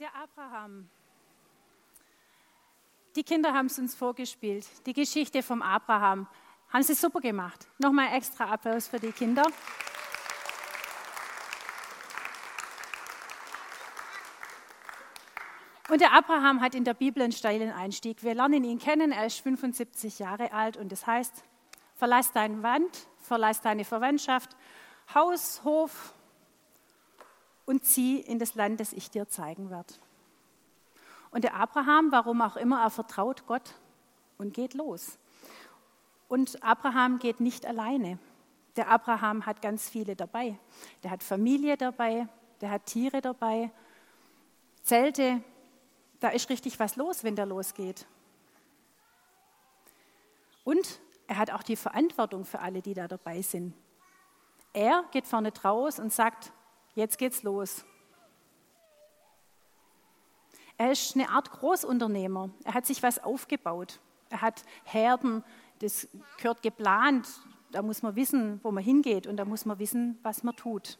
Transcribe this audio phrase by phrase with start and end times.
[0.00, 0.90] Der Abraham.
[3.14, 4.66] Die Kinder haben es uns vorgespielt.
[4.86, 6.26] Die Geschichte vom Abraham.
[6.68, 7.68] Haben sie super gemacht.
[7.78, 9.44] Nochmal extra Applaus für die Kinder.
[15.88, 18.24] Und der Abraham hat in der Bibel einen steilen Einstieg.
[18.24, 19.12] Wir lernen ihn kennen.
[19.12, 21.44] Er ist 75 Jahre alt und das heißt,
[21.94, 24.56] verlass dein Land, verlass deine Verwandtschaft,
[25.14, 26.14] Haus, Hof,
[27.66, 29.94] und zieh in das Land, das ich dir zeigen werde.
[31.30, 33.74] Und der Abraham, warum auch immer, er vertraut Gott
[34.38, 35.18] und geht los.
[36.28, 38.18] Und Abraham geht nicht alleine.
[38.76, 40.58] Der Abraham hat ganz viele dabei.
[41.02, 42.28] Der hat Familie dabei,
[42.60, 43.70] der hat Tiere dabei,
[44.82, 45.42] Zelte.
[46.20, 48.06] Da ist richtig was los, wenn der losgeht.
[50.64, 53.74] Und er hat auch die Verantwortung für alle, die da dabei sind.
[54.72, 56.52] Er geht vorne draus und sagt,
[56.94, 57.84] Jetzt geht's los.
[60.76, 62.50] Er ist eine Art Großunternehmer.
[62.64, 64.00] Er hat sich was aufgebaut.
[64.30, 65.44] Er hat Herden,
[65.80, 67.28] das gehört geplant.
[67.70, 70.98] Da muss man wissen, wo man hingeht und da muss man wissen, was man tut.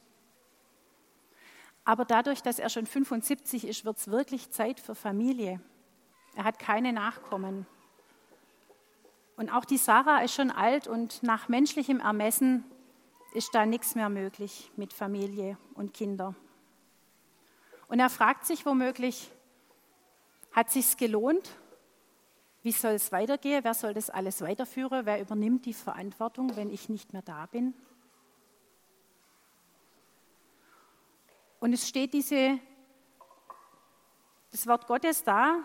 [1.85, 5.61] Aber dadurch, dass er schon 75 ist, wird es wirklich Zeit für Familie.
[6.35, 7.67] Er hat keine Nachkommen.
[9.37, 12.65] Und auch die Sarah ist schon alt und nach menschlichem Ermessen
[13.35, 16.35] ist da nichts mehr möglich mit Familie und Kinder.
[17.89, 19.31] Und er fragt sich womöglich,
[20.53, 21.51] hat sich's gelohnt?
[22.63, 23.65] Wie soll es weitergehen?
[23.65, 25.05] Wer soll das alles weiterführen?
[25.05, 27.75] Wer übernimmt die Verantwortung, wenn ich nicht mehr da bin?
[31.59, 32.61] Und es steht diese,
[34.53, 35.59] das Wort Gottes da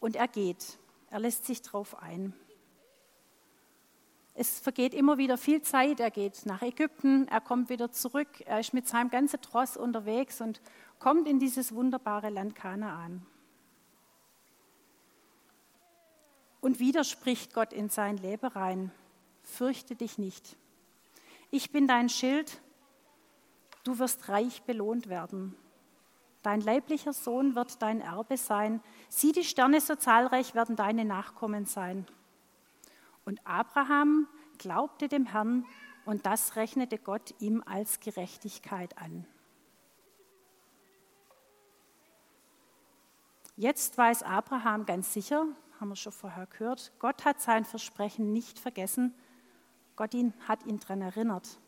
[0.00, 0.78] und er geht.
[1.10, 2.34] Er lässt sich drauf ein.
[4.34, 6.00] Es vergeht immer wieder viel Zeit.
[6.00, 10.40] Er geht nach Ägypten, er kommt wieder zurück, er ist mit seinem ganzen Tross unterwegs
[10.40, 10.60] und
[10.98, 13.26] kommt in dieses wunderbare Land Kanaan.
[16.60, 18.92] Und wieder spricht Gott in sein Leben rein:
[19.42, 20.56] Fürchte dich nicht.
[21.50, 22.62] Ich bin dein Schild,
[23.84, 25.54] du wirst reich belohnt werden.
[26.42, 28.80] Dein leiblicher Sohn wird dein Erbe sein.
[29.08, 32.06] Sieh, die Sterne so zahlreich werden deine Nachkommen sein.
[33.24, 34.28] Und Abraham
[34.58, 35.64] glaubte dem Herrn
[36.04, 39.26] und das rechnete Gott ihm als Gerechtigkeit an.
[43.56, 45.46] Jetzt weiß Abraham ganz sicher,
[45.78, 49.14] haben wir schon vorher gehört, Gott hat sein Versprechen nicht vergessen.
[49.94, 51.58] Gott ihn, hat ihn daran erinnert.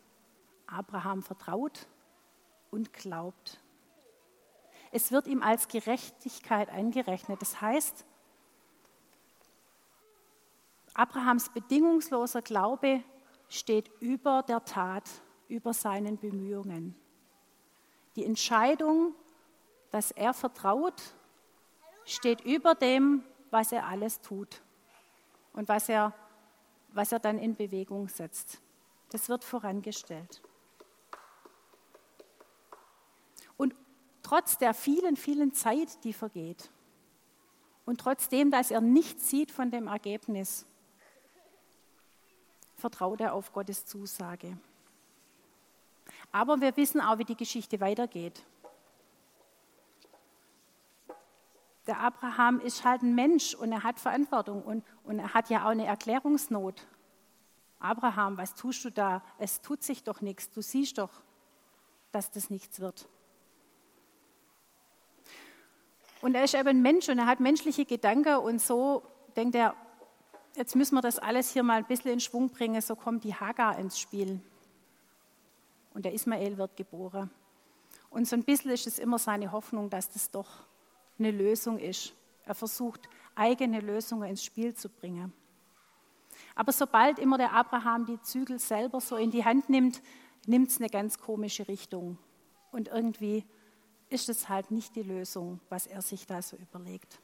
[0.67, 1.87] Abraham vertraut
[2.71, 3.61] und glaubt.
[4.91, 7.41] Es wird ihm als Gerechtigkeit angerechnet.
[7.41, 8.05] Das heißt,
[10.95, 13.03] Abrahams bedingungsloser Glaube
[13.49, 15.03] steht über der Tat,
[15.49, 16.95] über seinen Bemühungen.
[18.15, 19.13] Die Entscheidung,
[19.91, 21.01] dass er vertraut,
[22.05, 24.61] steht über dem, was er alles tut
[25.51, 26.13] und was er,
[26.93, 28.61] was er dann in Bewegung setzt.
[29.09, 30.41] Das wird vorangestellt.
[33.57, 33.75] Und
[34.23, 36.71] trotz der vielen, vielen Zeit, die vergeht,
[37.85, 40.65] und trotzdem, dass er nichts sieht von dem Ergebnis,
[42.85, 44.55] vertraut er auf Gottes Zusage.
[46.31, 48.45] Aber wir wissen auch, wie die Geschichte weitergeht.
[51.87, 55.65] Der Abraham ist halt ein Mensch und er hat Verantwortung und, und er hat ja
[55.65, 56.85] auch eine Erklärungsnot.
[57.79, 59.23] Abraham, was tust du da?
[59.39, 60.51] Es tut sich doch nichts.
[60.51, 61.23] Du siehst doch,
[62.11, 63.09] dass das nichts wird.
[66.21, 69.01] Und er ist eben ein Mensch und er hat menschliche Gedanken und so
[69.35, 69.75] denkt er,
[70.55, 73.33] jetzt müssen wir das alles hier mal ein bisschen in Schwung bringen, so kommt die
[73.33, 74.39] Hagar ins Spiel.
[75.93, 77.29] Und der Ismael wird geboren.
[78.09, 80.65] Und so ein bisschen ist es immer seine Hoffnung, dass das doch
[81.17, 82.13] eine Lösung ist.
[82.43, 85.33] Er versucht, eigene Lösungen ins Spiel zu bringen.
[86.53, 90.01] Aber sobald immer der Abraham die Zügel selber so in die Hand nimmt,
[90.45, 92.17] nimmt es eine ganz komische Richtung.
[92.71, 93.45] Und irgendwie
[94.09, 97.19] ist es halt nicht die Lösung, was er sich da so überlegt.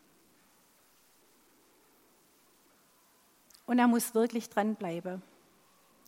[3.72, 5.22] Und er muss wirklich dranbleiben.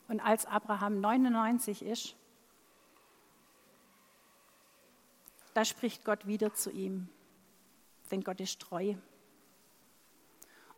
[0.09, 2.13] Und als Abraham 99 ist,
[5.53, 7.07] da spricht Gott wieder zu ihm.
[8.11, 8.95] Denn Gott ist treu.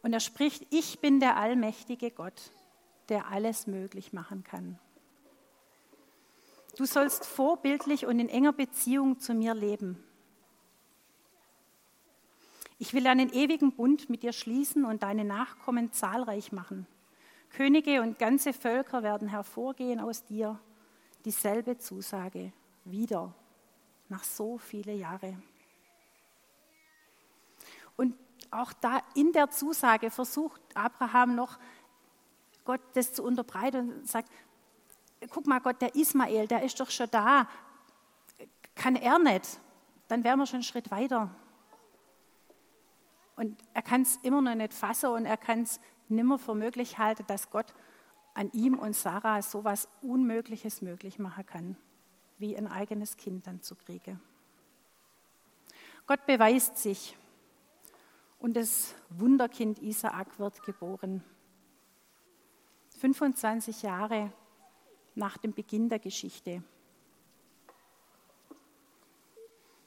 [0.03, 2.51] Und er spricht, ich bin der allmächtige Gott,
[3.09, 4.77] der alles möglich machen kann.
[6.77, 10.03] Du sollst vorbildlich und in enger Beziehung zu mir leben.
[12.77, 16.85] Ich will einen ewigen Bund mit dir schließen und deine Nachkommen zahlreich machen.
[17.51, 20.59] Könige und ganze Völker werden hervorgehen aus dir.
[21.23, 22.51] Dieselbe Zusage
[22.83, 23.33] wieder
[24.09, 25.41] nach so vielen Jahren.
[27.95, 28.15] Und
[28.51, 31.57] auch da in der Zusage versucht Abraham noch,
[32.65, 34.29] Gott das zu unterbreiten und sagt,
[35.29, 37.47] guck mal Gott, der Ismael, der ist doch schon da.
[38.75, 39.59] Kann er nicht?
[40.07, 41.29] Dann wären wir schon einen Schritt weiter.
[43.35, 46.97] Und er kann es immer noch nicht fassen und er kann es nimmer für möglich
[46.97, 47.73] halten, dass Gott
[48.33, 51.77] an ihm und Sarah so etwas Unmögliches möglich machen kann,
[52.37, 54.21] wie ein eigenes Kind dann zu kriegen.
[56.07, 57.17] Gott beweist sich
[58.39, 61.23] und das Wunderkind Isaak wird geboren.
[62.99, 64.31] 25 Jahre
[65.15, 66.63] nach dem Beginn der Geschichte.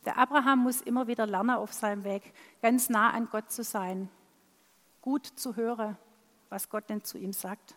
[0.09, 2.33] Der Abraham muss immer wieder lernen auf seinem Weg,
[2.63, 4.09] ganz nah an Gott zu sein,
[5.03, 5.99] gut zu hören,
[6.49, 7.77] was Gott denn zu ihm sagt.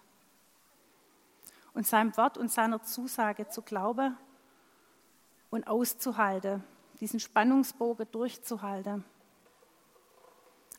[1.74, 4.18] Und seinem Wort und seiner Zusage zu glauben
[5.50, 6.63] und auszuhalten,
[7.01, 9.04] diesen Spannungsbogen durchzuhalten.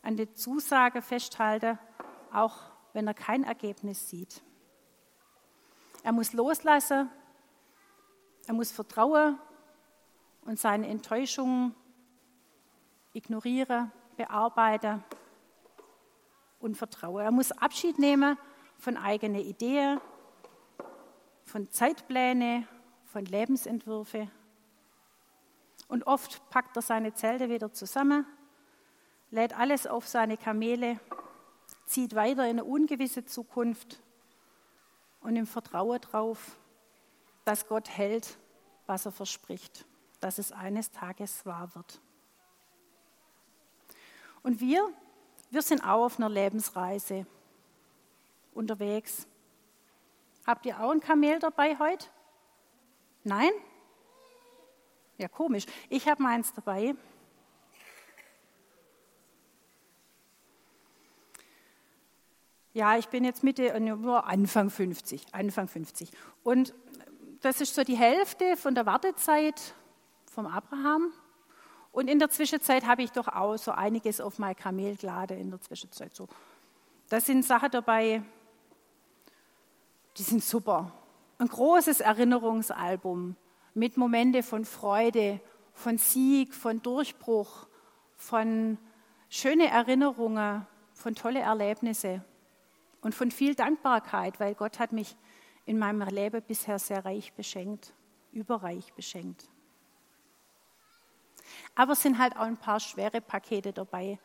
[0.01, 1.79] An der Zusage festhalten,
[2.33, 2.61] auch
[2.95, 4.43] wenn er kein Ergebnis sieht.
[6.03, 7.11] Er muss loslassen,
[8.47, 9.39] er muss vertrauen
[10.44, 11.75] und seine Enttäuschungen
[13.12, 15.03] ignorieren, bearbeiten
[16.59, 17.25] und vertrauen.
[17.25, 18.37] Er muss Abschied nehmen
[18.79, 20.00] von eigenen Ideen,
[21.44, 22.67] von Zeitplänen,
[23.05, 24.31] von Lebensentwürfen.
[25.89, 28.27] Und oft packt er seine Zelte wieder zusammen,
[29.31, 30.99] lädt alles auf seine Kamele,
[31.85, 34.03] zieht weiter in eine ungewisse Zukunft
[35.21, 36.59] und im Vertrauen darauf,
[37.44, 38.39] dass Gott hält,
[38.87, 39.87] was er verspricht
[40.23, 42.01] dass es eines Tages wahr wird.
[44.43, 44.89] Und wir,
[45.51, 47.27] wir sind auch auf einer Lebensreise
[48.55, 49.27] unterwegs.
[50.47, 52.07] Habt ihr auch ein Kamel dabei heute?
[53.25, 53.51] Nein?
[55.19, 55.67] Ja, komisch.
[55.89, 56.95] Ich habe meins dabei.
[62.75, 66.11] Ja, ich bin jetzt Mitte, nur Anfang 50, Anfang 50.
[66.43, 66.75] Und
[67.41, 69.75] das ist so die Hälfte von der Wartezeit
[70.32, 71.12] vom Abraham.
[71.93, 75.50] Und in der Zwischenzeit habe ich doch auch so einiges auf mein Kamel geladen in
[75.50, 76.14] der Zwischenzeit.
[76.14, 76.26] So.
[77.11, 78.23] Da sind Sachen dabei,
[80.17, 80.90] die sind super.
[81.38, 83.37] Ein großes Erinnerungsalbum
[83.75, 85.40] mit Momente von Freude,
[85.75, 87.67] von Sieg, von Durchbruch,
[88.17, 88.79] von
[89.29, 92.25] schöne Erinnerungen, von tolle Erlebnisse
[93.02, 95.17] und von viel Dankbarkeit, weil Gott hat mich
[95.67, 97.93] in meinem Leben bisher sehr reich beschenkt,
[98.32, 99.52] überreich beschenkt.
[101.75, 104.19] Aber es sind halt auch ein paar schwere Pakete dabei.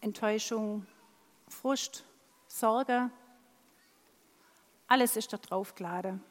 [0.00, 0.86] Enttäuschung,
[1.48, 2.04] Frust,
[2.48, 3.10] Sorge,
[4.92, 6.22] alles ist da drauf geladen.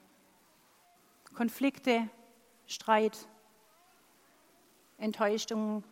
[1.34, 2.10] Konflikte,
[2.68, 3.28] Streit,
[4.98, 5.84] Enttäuschung.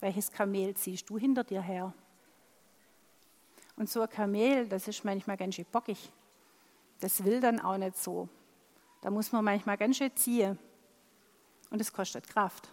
[0.00, 1.94] Welches Kamel ziehst du hinter dir her?
[3.76, 6.10] Und so ein Kamel, das ist manchmal ganz schön bockig.
[6.98, 8.28] Das will dann auch nicht so.
[9.02, 10.58] Da muss man manchmal ganz schön ziehen.
[11.70, 12.68] Und es kostet Kraft.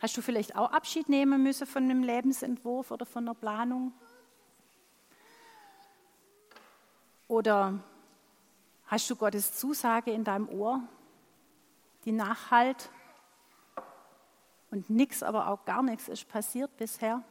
[0.00, 3.92] Hast du vielleicht auch Abschied nehmen müssen von einem Lebensentwurf oder von einer Planung?
[7.28, 7.78] Oder
[8.86, 10.82] hast du Gottes Zusage in deinem Ohr,
[12.04, 12.90] die nachhalt
[14.70, 17.22] und nichts, aber auch gar nichts ist passiert bisher?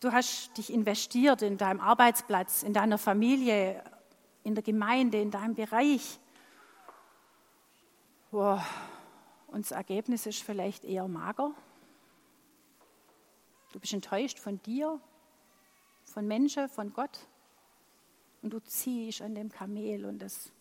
[0.00, 3.82] Du hast dich investiert in deinem Arbeitsplatz, in deiner Familie,
[4.44, 6.20] in der Gemeinde, in deinem Bereich.
[8.30, 8.62] Wow.
[9.48, 11.52] Und das Ergebnis ist vielleicht eher mager.
[13.72, 15.00] Du bist enttäuscht von dir,
[16.04, 17.18] von Menschen, von Gott.
[18.42, 20.52] Und du ziehst an dem Kamel und das,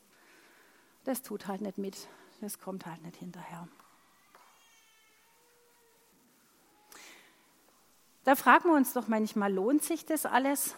[1.04, 2.08] das tut halt nicht mit.
[2.42, 3.68] Das kommt halt nicht hinterher.
[8.28, 10.76] Da fragen wir uns doch manchmal, lohnt sich das alles?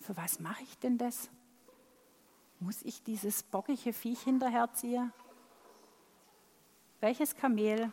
[0.00, 1.30] Für was mache ich denn das?
[2.58, 5.12] Muss ich dieses bockige Viech hinterherziehen?
[6.98, 7.92] Welches Kamel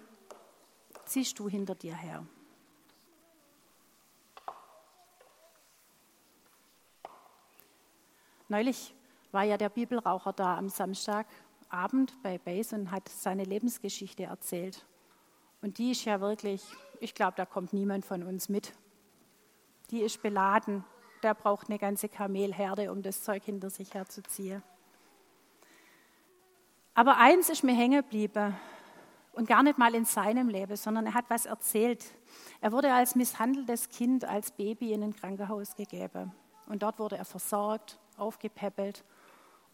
[1.06, 2.26] ziehst du hinter dir her?
[8.50, 8.96] Neulich
[9.32, 14.84] war ja der Bibelraucher da am Samstagabend bei Base und hat seine Lebensgeschichte erzählt.
[15.62, 16.64] Und die ist ja wirklich,
[17.00, 18.74] ich glaube, da kommt niemand von uns mit.
[19.92, 20.84] Die ist beladen.
[21.22, 24.62] Der braucht eine ganze Kamelherde, um das Zeug hinter sich herzuziehen.
[26.96, 28.56] Aber eins ist mir hängen geblieben
[29.34, 32.06] und gar nicht mal in seinem Leben, sondern er hat was erzählt.
[32.62, 36.32] Er wurde als misshandeltes Kind, als Baby in ein Krankenhaus gegeben.
[36.68, 39.04] Und dort wurde er versorgt, aufgepäppelt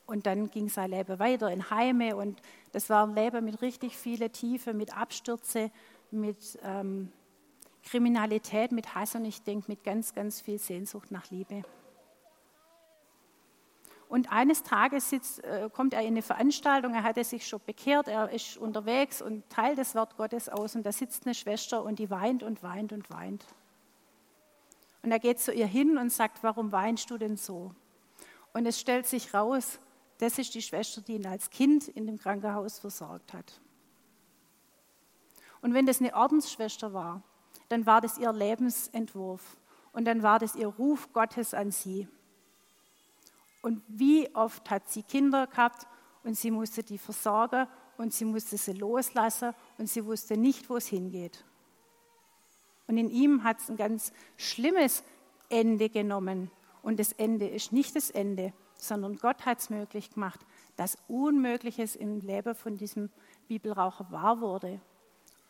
[0.06, 3.96] Und dann ging sein Leben weiter in Heime und das war ein Leben mit richtig
[3.96, 5.70] vielen Tiefe, mit Abstürze,
[6.12, 7.12] mit ähm,
[7.84, 11.64] Kriminalität, mit Hass und ich denke mit ganz, ganz viel Sehnsucht nach Liebe.
[14.10, 18.08] Und eines Tages sitzt, äh, kommt er in eine Veranstaltung, er hatte sich schon bekehrt,
[18.08, 22.00] er ist unterwegs und teilt das Wort Gottes aus und da sitzt eine Schwester und
[22.00, 23.46] die weint und weint und weint.
[25.04, 27.74] Und er geht zu ihr hin und sagt, warum weinst du denn so?
[28.52, 29.80] Und es stellt sich raus,
[30.18, 33.62] das ist die Schwester, die ihn als Kind in dem Krankenhaus versorgt hat.
[35.62, 37.22] Und wenn das eine Ordensschwester war,
[37.68, 39.58] dann war das ihr Lebensentwurf
[39.94, 42.08] und dann war das ihr Ruf Gottes an sie.
[43.62, 45.86] Und wie oft hat sie Kinder gehabt
[46.24, 50.78] und sie musste die versorgen und sie musste sie loslassen und sie wusste nicht, wo
[50.78, 51.44] es hingeht.
[52.88, 55.04] Und in ihm hat es ein ganz schlimmes
[55.50, 56.50] Ende genommen.
[56.82, 60.40] Und das Ende ist nicht das Ende, sondern Gott hat es möglich gemacht,
[60.76, 63.10] dass Unmögliches im Leben von diesem
[63.48, 64.80] Bibelraucher wahr wurde.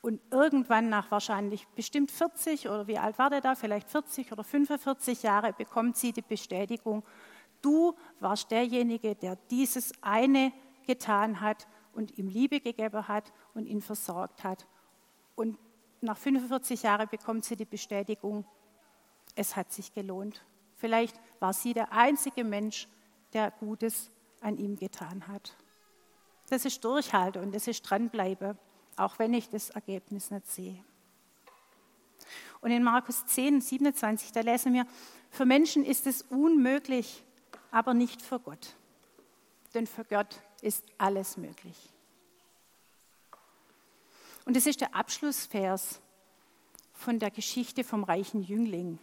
[0.02, 4.44] Und irgendwann nach wahrscheinlich bestimmt 40 oder wie alt war der da, vielleicht 40 oder
[4.44, 7.04] 45 Jahre, bekommt sie die Bestätigung,
[7.62, 10.54] du warst derjenige, der dieses eine
[10.88, 14.68] getan hat und ihm Liebe gegeben hat und ihn versorgt hat.
[15.36, 15.58] Und
[16.02, 18.46] nach 45 Jahren bekommt sie die Bestätigung,
[19.36, 20.46] es hat sich gelohnt.
[20.76, 22.88] Vielleicht war sie der einzige Mensch,
[23.34, 25.58] der Gutes an ihm getan hat.
[26.50, 28.58] Das ist Durchhalten und das ist Dranbleiben,
[29.00, 30.84] auch wenn ich das Ergebnis nicht sehe.
[32.62, 34.86] Und in Markus 10, 27, da lesen wir,
[35.30, 37.24] für Menschen ist es unmöglich,
[37.72, 38.76] aber nicht für Gott.
[39.74, 41.78] Denn für Gott ist alles möglich.
[44.46, 46.02] Und das ist der Abschlussvers
[46.94, 49.00] von der Geschichte vom reichen Jüngling.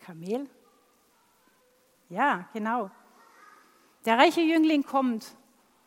[0.00, 0.48] Kamel,
[2.08, 2.90] ja, genau.
[4.06, 5.36] Der reiche Jüngling kommt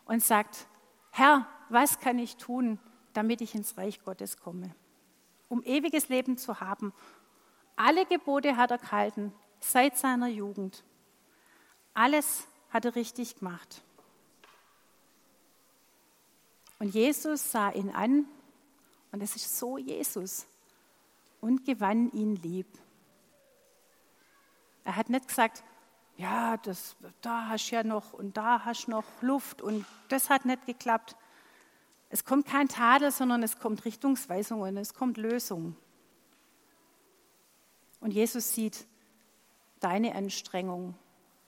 [0.05, 0.67] und sagt,
[1.11, 2.79] Herr, was kann ich tun,
[3.13, 4.75] damit ich ins Reich Gottes komme?
[5.49, 6.93] Um ewiges Leben zu haben.
[7.75, 10.83] Alle Gebote hat er gehalten, seit seiner Jugend.
[11.93, 13.81] Alles hat er richtig gemacht.
[16.79, 18.25] Und Jesus sah ihn an,
[19.11, 20.47] und es ist so Jesus,
[21.41, 22.67] und gewann ihn lieb.
[24.83, 25.63] Er hat nicht gesagt,
[26.17, 30.29] ja, das, da hast du ja noch und da hast du noch Luft und das
[30.29, 31.15] hat nicht geklappt.
[32.11, 35.75] Es kommt kein Tadel, sondern es kommt Richtungsweisung und es kommt Lösung.
[37.99, 38.85] Und Jesus sieht
[39.79, 40.95] deine Anstrengung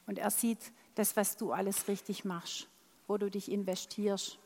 [0.08, 2.68] und er sieht das, was du alles richtig machst,
[3.08, 4.40] wo du dich investierst.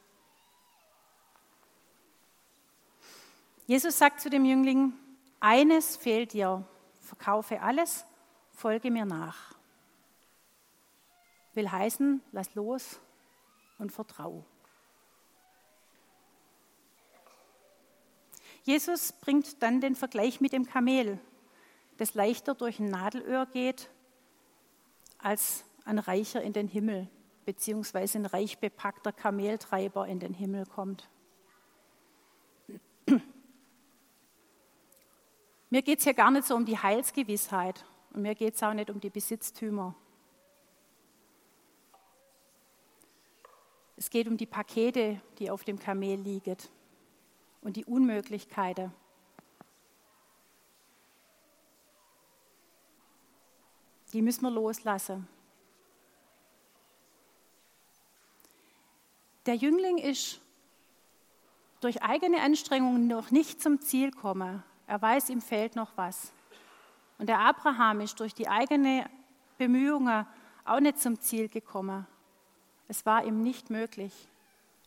[3.67, 4.93] Jesus sagt zu dem Jüngling,
[5.39, 6.65] eines fehlt dir,
[7.01, 8.05] verkaufe alles,
[8.51, 9.57] folge mir nach
[11.57, 13.01] will heißen, lass los
[13.79, 14.45] und vertrau.
[18.67, 21.21] Jesus bringt dann den Vergleich mit dem Kamel,
[21.95, 23.89] das leichter durch ein Nadelöhr geht
[25.19, 27.07] als ein Reicher in den Himmel,
[27.45, 31.07] beziehungsweise ein reich bepackter Kameltreiber in den Himmel kommt.
[35.69, 38.73] Mir geht es hier gar nicht so um die Heilsgewissheit und mir geht es auch
[38.73, 39.95] nicht um die Besitztümer.
[43.95, 46.57] Es geht um die Pakete, die auf dem Kamel liegen
[47.67, 48.93] und die Unmöglichkeiten.
[54.13, 55.27] Die müssen wir loslassen.
[59.45, 60.39] Der Jüngling ist
[61.81, 64.63] durch eigene Anstrengungen noch nicht zum Ziel gekommen.
[64.87, 66.31] Er weiß, ihm fehlt noch was.
[67.17, 69.03] Und der Abraham ist durch die eigenen
[69.57, 70.25] Bemühungen
[70.63, 72.07] auch nicht zum Ziel gekommen.
[72.87, 74.13] Es war ihm nicht möglich.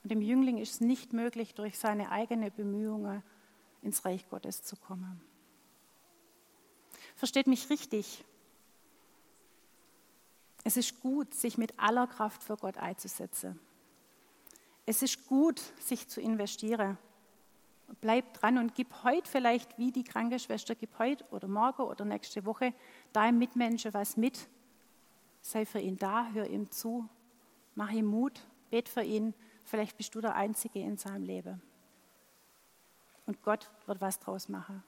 [0.02, 3.22] Und dem Jüngling ist es nicht möglich, durch seine eigenen Bemühungen
[3.82, 5.20] ins Reich Gottes zu kommen.
[7.16, 8.24] Versteht mich richtig.
[10.64, 13.58] Es ist gut, sich mit aller Kraft für Gott einzusetzen.
[14.86, 16.98] Es ist gut, sich zu investieren.
[18.00, 22.04] Bleib dran und gib heute vielleicht, wie die kranke Schwester, gib heute oder morgen oder
[22.04, 22.72] nächste Woche
[23.12, 24.48] deinem Mitmenschen was mit.
[25.42, 27.08] Sei für ihn da, hör ihm zu
[27.74, 28.40] Mach ihm Mut,
[28.70, 29.32] bet für ihn.
[29.70, 31.62] Vielleicht bist du der Einzige in seinem Leben.
[33.24, 34.82] Und Gott wird was draus machen.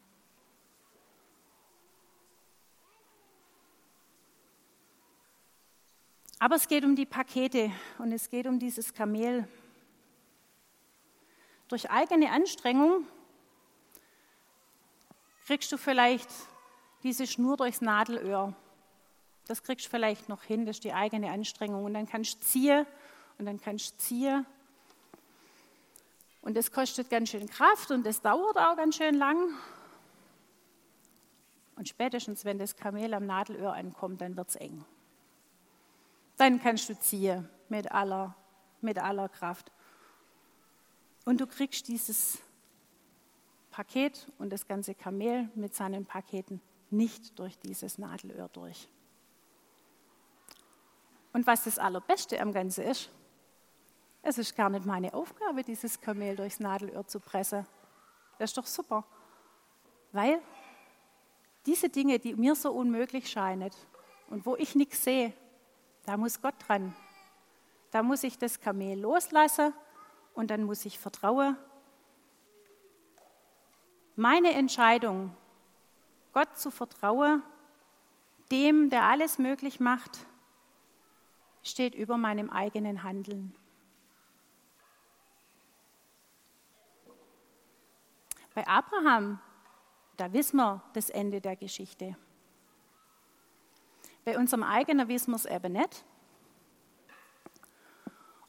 [6.41, 9.47] Aber es geht um die Pakete und es geht um dieses Kamel.
[11.69, 13.07] Durch eigene Anstrengung
[15.47, 16.29] kriegst du vielleicht
[17.05, 18.53] diese Schnur durchs Nadelöhr
[19.47, 21.85] Das kriegst du vielleicht noch hin, das ist die eigene Anstrengung.
[21.85, 22.87] Und dann kannst du ziehen
[23.39, 24.45] und dann kannst du ziehen.
[26.43, 29.55] Und das kostet ganz schön Kraft und das dauert auch ganz schön lang.
[31.77, 34.85] Und spätestens, wenn das Kamel am Nadelöhr ankommt, dann wird es eng.
[36.37, 38.37] Dann kannst du ziehen mit aller,
[38.81, 39.73] mit aller Kraft.
[41.25, 42.39] Und du kriegst dieses
[43.71, 48.89] Paket und das ganze Kamel mit seinen Paketen nicht durch dieses Nadelöhr durch.
[51.33, 53.09] Und was das Allerbeste am Ganzen ist,
[54.23, 57.67] es ist gar nicht meine Aufgabe, dieses Kamel durchs Nadelöhr zu pressen.
[58.39, 59.05] Das ist doch super.
[60.13, 60.41] Weil
[61.67, 63.71] diese Dinge, die mir so unmöglich scheinen
[64.31, 65.33] und wo ich nichts sehe,
[66.07, 66.95] da muss Gott dran.
[67.91, 69.75] Da muss ich das Kamel loslassen
[70.35, 71.57] und dann muss ich vertrauen.
[74.15, 75.35] Meine Entscheidung,
[76.33, 77.43] Gott zu vertrauen,
[78.51, 80.27] dem, der alles möglich macht,
[81.63, 83.55] steht über meinem eigenen Handeln.
[88.55, 89.41] Bei Abraham,
[90.17, 92.17] da wissen wir das Ende der Geschichte.
[94.25, 96.05] Bei unserem eigenen wissen wir es eben nicht.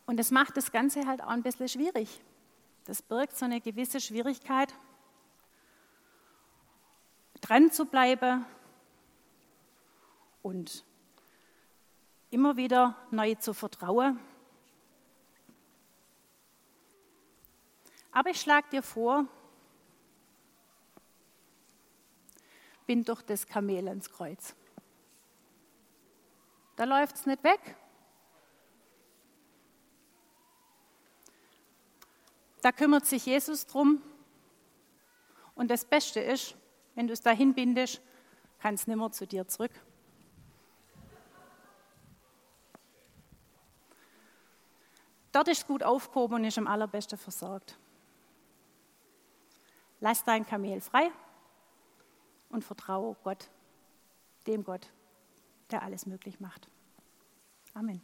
[0.05, 2.22] Und das macht das Ganze halt auch ein bisschen schwierig.
[2.86, 4.74] Das birgt so eine gewisse Schwierigkeit,
[7.39, 8.45] dran zu bleiben
[10.41, 10.83] und
[12.29, 14.19] immer wieder neu zu vertrauen.
[18.12, 19.25] Aber ich schlage dir vor,
[22.85, 24.55] bind doch das Kamel ans Kreuz.
[26.75, 27.75] Da läuft es nicht weg.
[32.61, 34.01] Da kümmert sich Jesus drum.
[35.55, 36.55] Und das Beste ist,
[36.95, 38.01] wenn du es dahin bindest,
[38.59, 39.71] kann es nimmer zu dir zurück.
[45.31, 47.77] Dort ist gut aufgehoben und ist am allerbesten versorgt.
[49.99, 51.12] Lass dein Kamel frei
[52.53, 53.49] und vertraue Gott,
[54.47, 54.91] dem Gott,
[55.71, 56.69] der alles möglich macht.
[57.73, 58.01] Amen.